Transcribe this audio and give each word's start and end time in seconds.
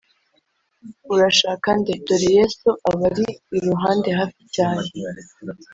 urashaka 1.13 1.67
nde?» 1.79 1.93
dore 2.05 2.27
[yesu] 2.37 2.67
abari 2.89 3.27
iruhande 3.57 4.09
hafi 4.19 4.41
cyane, 4.55 4.87